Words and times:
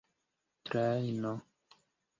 trajno 0.65 1.35